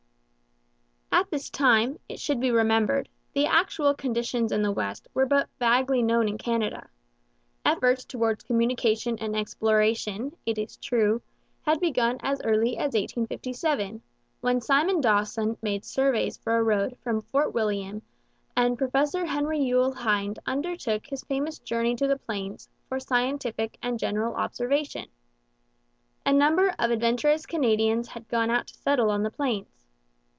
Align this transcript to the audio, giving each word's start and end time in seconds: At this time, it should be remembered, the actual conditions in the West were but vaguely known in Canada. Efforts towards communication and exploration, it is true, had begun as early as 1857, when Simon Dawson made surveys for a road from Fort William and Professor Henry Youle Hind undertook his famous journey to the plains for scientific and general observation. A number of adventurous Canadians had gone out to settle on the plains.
At 1.13 1.29
this 1.29 1.49
time, 1.49 1.97
it 2.09 2.19
should 2.19 2.39
be 2.39 2.51
remembered, 2.51 3.07
the 3.33 3.45
actual 3.45 3.93
conditions 3.93 4.51
in 4.51 4.63
the 4.63 4.71
West 4.71 5.07
were 5.13 5.25
but 5.25 5.49
vaguely 5.59 6.01
known 6.01 6.27
in 6.27 6.37
Canada. 6.37 6.89
Efforts 7.63 8.03
towards 8.05 8.43
communication 8.43 9.17
and 9.19 9.35
exploration, 9.35 10.35
it 10.45 10.57
is 10.57 10.77
true, 10.77 11.21
had 11.63 11.79
begun 11.79 12.17
as 12.21 12.41
early 12.43 12.71
as 12.75 12.93
1857, 12.95 14.01
when 14.41 14.59
Simon 14.61 14.99
Dawson 14.99 15.57
made 15.61 15.85
surveys 15.85 16.37
for 16.37 16.57
a 16.57 16.63
road 16.63 16.97
from 17.03 17.21
Fort 17.21 17.53
William 17.53 18.01
and 18.57 18.77
Professor 18.77 19.25
Henry 19.25 19.59
Youle 19.59 19.93
Hind 19.93 20.39
undertook 20.45 21.05
his 21.05 21.23
famous 21.25 21.59
journey 21.59 21.95
to 21.97 22.07
the 22.07 22.17
plains 22.19 22.67
for 22.89 22.99
scientific 22.99 23.77
and 23.83 23.99
general 23.99 24.33
observation. 24.33 25.05
A 26.25 26.33
number 26.33 26.69
of 26.79 26.89
adventurous 26.91 27.45
Canadians 27.45 28.07
had 28.09 28.27
gone 28.27 28.49
out 28.49 28.67
to 28.67 28.73
settle 28.75 29.11
on 29.11 29.23
the 29.23 29.31
plains. 29.31 29.67